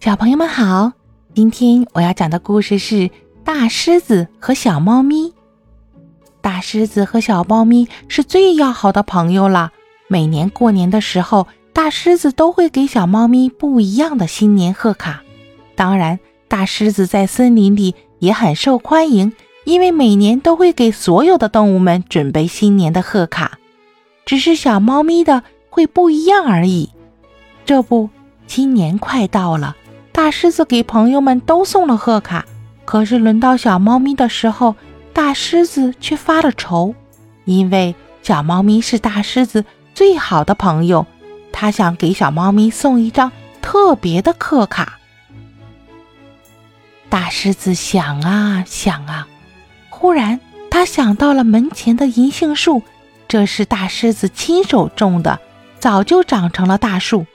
[0.00, 0.92] 小朋友们好，
[1.34, 2.94] 今天我要讲的故事是
[3.44, 5.28] 《大狮子和小猫咪》。
[6.40, 9.72] 大狮子和小猫咪是最要好的朋友了。
[10.08, 15.22] 每年过年的时候，大狮子都会给小猫咪不一样的新年贺卡。
[15.74, 23.58] 当然，大狮子在森林里也很受欢迎，因为每年都会给所有的动物们准备新年的贺卡。
[24.24, 26.88] 只是小猫咪的会不一样而已。
[27.66, 28.08] 这不，
[28.46, 29.76] 新年快到了。
[30.12, 32.44] 大狮子给朋友们都送了贺卡，
[32.84, 34.74] 可是轮到小猫咪的时候，
[35.12, 36.94] 大狮子却发了愁，
[37.44, 41.06] 因为小猫咪是大狮子最好的朋友，
[41.52, 44.98] 他想给小猫咪送一张特别的贺卡。
[47.08, 49.26] 大狮子想啊想啊，
[49.88, 50.38] 忽然
[50.70, 52.82] 他想到了门前的银杏树，
[53.26, 55.40] 这是大狮子亲手种的，
[55.78, 57.26] 早就长成了大树。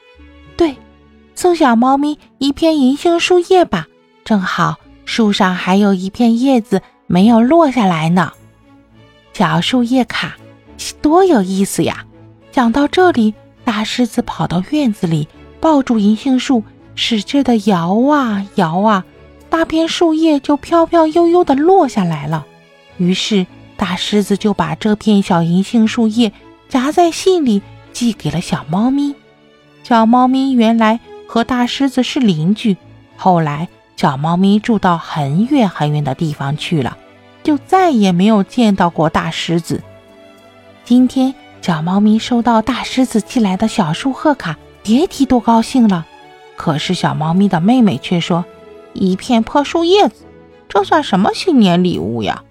[1.35, 3.87] 送小猫咪一片银杏树叶吧，
[4.23, 8.31] 正好树上还有一片叶子没有落下来呢。
[9.33, 10.37] 小树叶卡，
[11.01, 12.05] 多有意思呀！
[12.53, 13.33] 讲到这里，
[13.65, 15.27] 大狮子跑到院子里，
[15.59, 16.63] 抱住银杏树，
[16.95, 19.03] 使劲的摇啊摇啊，
[19.49, 22.45] 大片树叶就飘飘悠悠的落下来了。
[22.97, 26.31] 于是，大狮子就把这片小银杏树叶
[26.69, 27.61] 夹在信里，
[27.91, 29.13] 寄给了小猫咪。
[29.83, 31.01] 小猫咪原来。
[31.27, 32.77] 和大狮子是邻居，
[33.17, 36.97] 后来小猫咪住到很远很远的地方去了，
[37.43, 39.81] 就再也没有见到过大狮子。
[40.83, 46.05] 今天小猫咪收到大狮子寄来的小树贺卡，别提多高兴了。
[46.55, 48.45] 可是小猫咪的妹妹却说
[48.93, 50.23] ：“一片破树叶子，
[50.69, 52.43] 这算什么新年礼物呀？”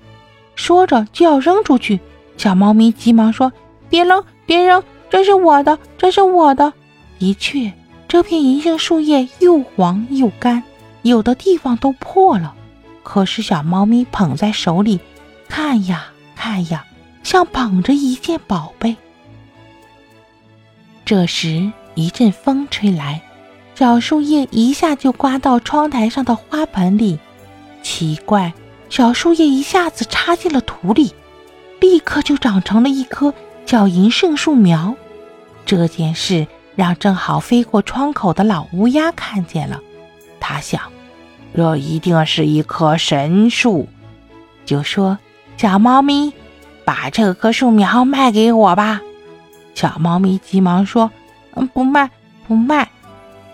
[0.56, 2.00] 说着就要扔出去。
[2.36, 3.52] 小猫咪急忙说
[3.88, 6.72] ：“别扔，别扔，这是我的，这是我的。”
[7.18, 7.72] 的确。
[8.14, 10.62] 这片银杏树叶又黄又干，
[11.02, 12.54] 有的地方都破了。
[13.02, 15.00] 可是小猫咪捧在手里，
[15.48, 16.84] 看呀看呀，
[17.24, 18.94] 像捧着一件宝贝。
[21.04, 23.20] 这时一阵风吹来，
[23.74, 27.18] 小树叶一下就刮到窗台上的花盆里。
[27.82, 28.54] 奇怪，
[28.90, 31.12] 小树叶一下子插进了土里，
[31.80, 33.34] 立刻就长成了一棵
[33.66, 34.94] 小银杏树苗。
[35.66, 36.46] 这件事。
[36.76, 39.80] 让正好飞过窗口的老乌鸦看见了，
[40.40, 40.82] 他想，
[41.54, 43.88] 这一定是一棵神树，
[44.64, 45.18] 就说
[45.56, 46.32] ：“小猫咪，
[46.84, 49.00] 把这棵树苗卖给我吧。”
[49.74, 51.10] 小猫咪急忙说
[51.54, 52.10] ：“嗯，不卖，
[52.46, 52.88] 不卖。”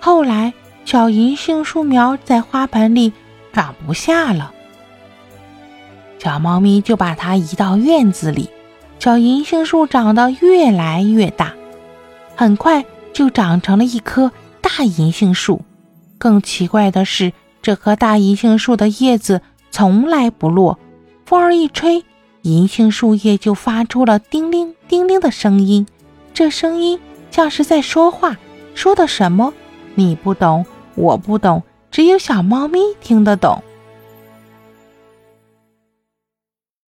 [0.00, 0.52] 后来，
[0.86, 3.12] 小银杏树苗在花盆里
[3.52, 4.52] 长不下了，
[6.18, 8.48] 小猫咪就把它移到院子里。
[8.98, 11.52] 小银杏树长得越来越大，
[12.34, 12.84] 很快。
[13.12, 15.62] 就长成了一棵大银杏树。
[16.18, 17.32] 更奇怪的是，
[17.62, 19.40] 这棵大银杏树的叶子
[19.70, 20.78] 从来不落，
[21.24, 22.04] 风儿一吹，
[22.42, 25.86] 银杏树叶就发出了叮铃叮铃的声音。
[26.34, 26.98] 这声音
[27.30, 28.36] 像是在说话，
[28.74, 29.52] 说的什么？
[29.94, 33.62] 你不懂，我不懂，只有小猫咪听得懂。